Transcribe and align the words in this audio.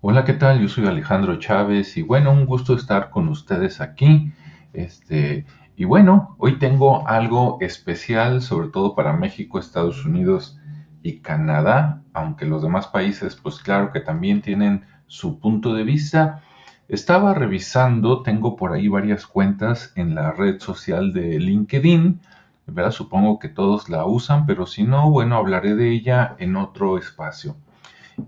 Hola, 0.00 0.24
¿qué 0.24 0.34
tal? 0.34 0.60
Yo 0.60 0.68
soy 0.68 0.86
Alejandro 0.86 1.40
Chávez 1.40 1.96
y 1.96 2.02
bueno, 2.02 2.30
un 2.30 2.46
gusto 2.46 2.72
estar 2.74 3.10
con 3.10 3.26
ustedes 3.26 3.80
aquí. 3.80 4.32
Este, 4.72 5.44
y 5.74 5.86
bueno, 5.86 6.36
hoy 6.38 6.60
tengo 6.60 7.08
algo 7.08 7.58
especial, 7.60 8.40
sobre 8.40 8.68
todo 8.68 8.94
para 8.94 9.14
México, 9.14 9.58
Estados 9.58 10.04
Unidos 10.04 10.56
y 11.02 11.18
Canadá, 11.18 12.04
aunque 12.12 12.46
los 12.46 12.62
demás 12.62 12.86
países, 12.86 13.34
pues 13.34 13.58
claro 13.58 13.90
que 13.90 13.98
también 13.98 14.40
tienen 14.40 14.84
su 15.08 15.40
punto 15.40 15.74
de 15.74 15.82
vista. 15.82 16.42
Estaba 16.86 17.34
revisando, 17.34 18.22
tengo 18.22 18.54
por 18.54 18.74
ahí 18.74 18.86
varias 18.86 19.26
cuentas 19.26 19.92
en 19.96 20.14
la 20.14 20.30
red 20.30 20.60
social 20.60 21.12
de 21.12 21.40
LinkedIn, 21.40 22.20
¿verdad? 22.68 22.92
Supongo 22.92 23.40
que 23.40 23.48
todos 23.48 23.88
la 23.88 24.06
usan, 24.06 24.46
pero 24.46 24.64
si 24.64 24.84
no, 24.84 25.10
bueno, 25.10 25.34
hablaré 25.34 25.74
de 25.74 25.90
ella 25.90 26.36
en 26.38 26.54
otro 26.54 26.98
espacio. 26.98 27.56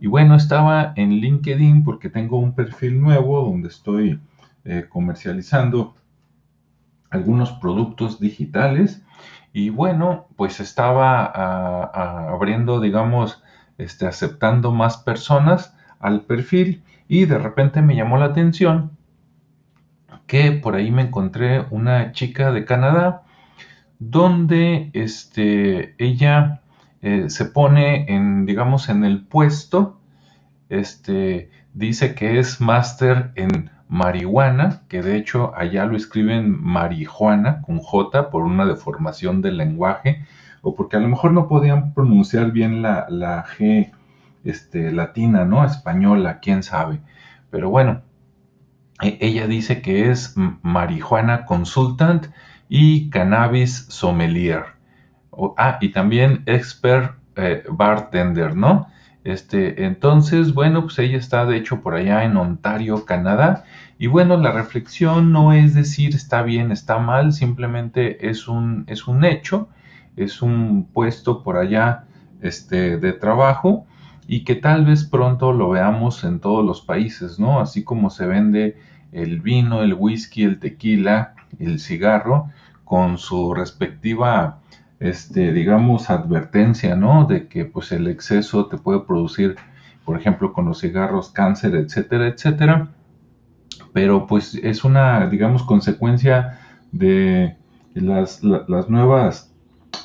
Y 0.01 0.07
bueno, 0.07 0.35
estaba 0.35 0.93
en 0.97 1.11
LinkedIn 1.13 1.85
porque 1.85 2.09
tengo 2.09 2.39
un 2.39 2.55
perfil 2.55 3.01
nuevo 3.01 3.43
donde 3.43 3.69
estoy 3.69 4.21
eh, 4.65 4.87
comercializando 4.89 5.95
algunos 7.11 7.53
productos 7.53 8.21
digitales. 8.21 9.03
Y 9.53 9.71
bueno, 9.71 10.29
pues 10.37 10.61
estaba 10.61 11.25
abriendo, 12.33 12.81
digamos, 12.81 13.43
este, 13.79 14.07
aceptando 14.07 14.71
más 14.73 14.99
personas 14.99 15.75
al 15.99 16.23
perfil 16.23 16.83
y 17.09 17.25
de 17.25 17.39
repente 17.39 17.83
me 17.83 17.97
llamó 17.97 18.17
la 18.17 18.27
atención 18.27 18.97
que 20.27 20.53
por 20.53 20.77
ahí 20.77 20.93
me 20.93 21.03
encontré 21.03 21.67
una 21.71 22.13
chica 22.13 22.53
de 22.53 22.65
Canadá 22.65 23.23
donde 23.99 24.91
este, 24.93 25.95
ella 25.99 26.63
eh, 27.03 27.31
se 27.31 27.47
pone 27.47 28.07
en, 28.15 28.45
digamos, 28.47 28.89
en 28.89 29.05
el 29.05 29.25
puesto, 29.25 30.01
este, 30.69 31.51
dice 31.73 32.15
que 32.15 32.39
es 32.39 32.61
máster 32.61 33.33
en 33.37 33.71
marihuana, 33.89 34.83
que 34.89 35.03
de 35.03 35.17
hecho 35.17 35.53
allá 35.57 35.87
lo 35.87 35.97
escriben 35.97 36.63
marihuana 36.63 37.63
con 37.63 37.79
J 37.79 38.31
por 38.31 38.45
una 38.45 38.67
deformación 38.67 39.43
del 39.43 39.57
lenguaje, 39.57 40.25
o 40.63 40.75
porque 40.75 40.97
a 40.97 41.01
lo 41.01 41.09
mejor 41.09 41.33
no 41.33 41.49
podían 41.49 41.95
pronunciar 41.95 42.53
bien 42.53 42.83
la, 42.83 43.07
la 43.09 43.45
G 43.47 43.91
este, 44.45 44.93
latina, 44.93 45.45
¿no? 45.45 45.65
Española, 45.65 46.39
quién 46.41 46.63
sabe. 46.63 47.01
Pero 47.51 47.71
bueno, 47.71 48.03
e, 49.03 49.17
ella 49.21 49.47
dice 49.47 49.81
que 49.81 50.11
es 50.11 50.35
marihuana 50.37 51.47
consultant 51.47 52.27
y 52.69 53.11
cannabis 53.11 53.87
sommelier 53.89 54.80
ah, 55.57 55.79
y 55.81 55.91
también 55.91 56.43
expert 56.47 57.15
eh, 57.37 57.65
bartender, 57.71 58.57
¿no? 58.57 58.89
Este, 59.25 59.85
entonces, 59.85 60.55
bueno, 60.55 60.83
pues 60.83 60.99
ella 60.99 61.19
está 61.19 61.45
de 61.45 61.57
hecho 61.57 61.83
por 61.83 61.95
allá 61.95 62.25
en 62.25 62.37
Ontario, 62.37 63.05
Canadá. 63.05 63.65
Y 63.99 64.07
bueno, 64.07 64.37
la 64.39 64.53
reflexión 64.53 65.33
no 65.33 65.53
es 65.53 65.75
decir 65.75 66.15
está 66.15 66.43
bien, 66.43 66.73
está 66.73 66.99
mal, 66.99 67.33
simplemente 67.33 68.29
es 68.31 68.49
un, 68.49 68.85
es 68.89 69.07
un 69.07 69.25
hecho, 69.25 69.69
es 70.17 70.43
un 70.43 70.85
puesto 70.93 71.43
por 71.43 71.59
allá 71.59 72.05
este, 72.41 72.97
de 72.97 73.13
trabajo 73.13 73.87
y 74.27 74.45
que 74.45 74.55
tal 74.55 74.87
vez 74.87 75.05
pronto 75.05 75.53
lo 75.53 75.71
veamos 75.71 76.25
en 76.25 76.41
todos 76.41 76.65
los 76.65 76.81
países, 76.81 77.39
¿no? 77.39 77.61
Así 77.61 77.85
como 77.85 78.11
se 78.11 78.27
vende 78.27 78.79
el 79.13 79.41
vino, 79.41 79.83
el 79.83 79.95
whisky, 79.95 80.45
el 80.45 80.59
tequila, 80.59 81.35
el 81.59 81.79
cigarro, 81.81 82.49
con 82.85 83.19
su 83.19 83.55
respectiva 83.55 84.61
este, 85.01 85.53
digamos, 85.53 86.11
advertencia, 86.11 86.95
¿no? 86.95 87.25
De 87.25 87.49
que 87.49 87.65
pues 87.65 87.91
el 87.91 88.07
exceso 88.07 88.67
te 88.67 88.77
puede 88.77 89.01
producir, 89.01 89.57
por 90.05 90.19
ejemplo, 90.19 90.53
con 90.53 90.67
los 90.67 90.81
cigarros, 90.81 91.31
cáncer, 91.31 91.75
etcétera, 91.75 92.29
etcétera. 92.29 92.91
Pero 93.93 94.27
pues 94.27 94.55
es 94.55 94.85
una, 94.85 95.27
digamos, 95.27 95.63
consecuencia 95.63 96.61
de 96.93 97.57
las, 97.95 98.45
las 98.45 98.89
nuevas, 98.91 99.55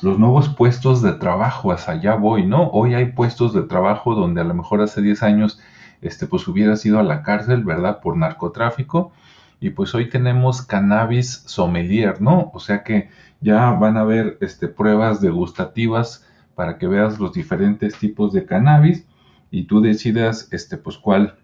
los 0.02 0.18
nuevos 0.18 0.48
puestos 0.48 1.02
de 1.02 1.12
trabajo, 1.12 1.72
hacia 1.72 1.94
allá 1.94 2.14
voy, 2.14 2.46
¿no? 2.46 2.70
Hoy 2.70 2.94
hay 2.94 3.12
puestos 3.12 3.52
de 3.52 3.62
trabajo 3.62 4.14
donde 4.14 4.40
a 4.40 4.44
lo 4.44 4.54
mejor 4.54 4.80
hace 4.80 5.02
10 5.02 5.22
años, 5.22 5.60
este, 6.00 6.26
pues 6.26 6.48
hubieras 6.48 6.84
ido 6.86 6.98
a 6.98 7.02
la 7.02 7.22
cárcel, 7.22 7.64
¿verdad? 7.64 8.00
Por 8.00 8.16
narcotráfico. 8.16 9.12
Y 9.60 9.70
pues 9.70 9.94
hoy 9.94 10.08
tenemos 10.08 10.62
cannabis 10.62 11.42
sommelier, 11.46 12.20
¿no? 12.20 12.50
O 12.54 12.60
sea 12.60 12.82
que 12.82 13.08
ya 13.40 13.70
van 13.72 13.96
a 13.96 14.00
haber 14.00 14.38
este, 14.40 14.68
pruebas 14.68 15.20
degustativas 15.20 16.26
para 16.54 16.78
que 16.78 16.86
veas 16.86 17.18
los 17.18 17.32
diferentes 17.32 17.98
tipos 17.98 18.32
de 18.32 18.44
cannabis 18.44 19.06
y 19.50 19.64
tú 19.64 19.80
decidas 19.80 20.48
este, 20.52 20.76
pues, 20.76 20.98
cuál, 20.98 21.36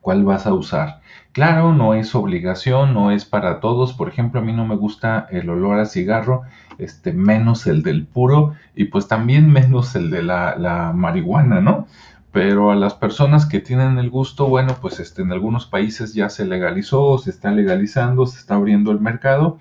cuál 0.00 0.24
vas 0.24 0.46
a 0.46 0.54
usar. 0.54 1.00
Claro, 1.32 1.72
no 1.72 1.94
es 1.94 2.14
obligación, 2.14 2.94
no 2.94 3.10
es 3.10 3.24
para 3.24 3.60
todos. 3.60 3.92
Por 3.92 4.08
ejemplo, 4.08 4.40
a 4.40 4.44
mí 4.44 4.52
no 4.52 4.66
me 4.66 4.76
gusta 4.76 5.26
el 5.30 5.48
olor 5.48 5.78
a 5.78 5.86
cigarro, 5.86 6.42
este, 6.78 7.12
menos 7.12 7.66
el 7.66 7.82
del 7.82 8.06
puro 8.06 8.54
y 8.74 8.86
pues 8.86 9.06
también 9.08 9.50
menos 9.52 9.94
el 9.94 10.10
de 10.10 10.22
la, 10.22 10.56
la 10.56 10.92
marihuana, 10.92 11.60
¿no? 11.60 11.86
Pero 12.32 12.70
a 12.70 12.76
las 12.76 12.94
personas 12.94 13.46
que 13.46 13.60
tienen 13.60 13.98
el 13.98 14.10
gusto, 14.10 14.48
bueno, 14.48 14.76
pues 14.80 15.00
este, 15.00 15.22
en 15.22 15.32
algunos 15.32 15.66
países 15.66 16.14
ya 16.14 16.28
se 16.28 16.44
legalizó, 16.44 17.18
se 17.18 17.30
está 17.30 17.50
legalizando, 17.50 18.26
se 18.26 18.38
está 18.38 18.54
abriendo 18.54 18.92
el 18.92 19.00
mercado 19.00 19.58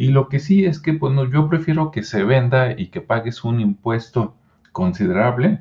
y 0.00 0.12
lo 0.12 0.30
que 0.30 0.38
sí 0.38 0.64
es 0.64 0.80
que, 0.80 0.92
bueno, 0.92 1.30
yo 1.30 1.46
prefiero 1.50 1.90
que 1.90 2.02
se 2.04 2.24
venda 2.24 2.72
y 2.72 2.86
que 2.86 3.02
pagues 3.02 3.44
un 3.44 3.60
impuesto 3.60 4.34
considerable 4.72 5.60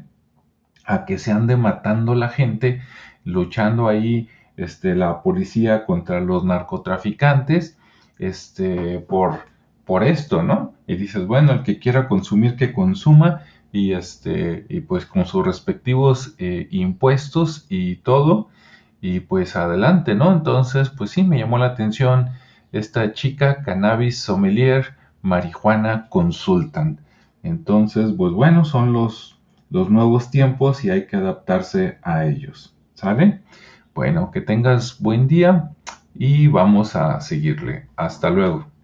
a 0.86 1.04
que 1.04 1.18
se 1.18 1.34
ande 1.34 1.58
matando 1.58 2.16
la 2.16 2.30
gente, 2.30 2.82
luchando 3.26 3.90
ahí 3.90 4.30
este, 4.56 4.96
la 4.96 5.24
policía 5.24 5.86
contra 5.86 6.22
los 6.22 6.46
narcotraficantes, 6.46 7.78
este, 8.18 9.00
por, 9.00 9.40
por 9.84 10.06
esto, 10.06 10.42
¿no? 10.42 10.74
Y 10.88 10.96
dices, 10.96 11.28
bueno, 11.28 11.52
el 11.52 11.64
que 11.64 11.78
quiera 11.78 12.08
consumir, 12.08 12.56
que 12.56 12.72
consuma, 12.72 13.42
y 13.72 13.94
este, 13.94 14.66
y 14.70 14.82
pues 14.82 15.06
con 15.06 15.26
sus 15.26 15.46
respectivos 15.46 16.36
eh, 16.38 16.68
impuestos 16.72 17.66
y 17.70 17.98
todo, 17.98 18.50
y 19.02 19.22
pues 19.22 19.56
adelante, 19.56 20.16
¿no? 20.16 20.32
Entonces, 20.32 20.90
pues 20.90 21.12
sí, 21.12 21.24
me 21.24 21.40
llamó 21.40 21.58
la 21.58 21.68
atención 21.68 22.30
esta 22.72 23.14
chica 23.14 23.64
cannabis 23.64 24.20
sommelier 24.20 24.96
marihuana 25.22 26.08
consultant. 26.10 27.00
Entonces, 27.44 28.14
pues 28.18 28.34
bueno, 28.34 28.66
son 28.66 28.94
los, 28.94 29.40
los 29.70 29.90
nuevos 29.90 30.32
tiempos 30.32 30.84
y 30.84 30.90
hay 30.90 31.08
que 31.08 31.18
adaptarse 31.18 31.98
a 32.02 32.26
ellos. 32.26 32.76
¿Sale? 32.96 33.42
Bueno, 33.96 34.32
que 34.32 34.42
tengas 34.42 35.00
buen 35.00 35.28
día 35.28 35.72
y 36.16 36.48
vamos 36.48 36.96
a 36.96 37.22
seguirle. 37.22 37.88
Hasta 37.96 38.30
luego. 38.30 38.79